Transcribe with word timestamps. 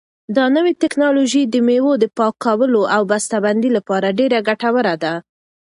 دا 0.37 0.45
نوې 0.55 0.71
ټیکنالوژي 0.81 1.43
د 1.47 1.55
مېوو 1.67 1.93
د 1.99 2.05
پاکولو 2.17 2.81
او 2.95 3.01
بسته 3.11 3.35
بندۍ 3.43 3.69
لپاره 3.77 4.15
ډېره 4.19 4.39
ګټوره 4.49 4.93
ده. 5.03 5.13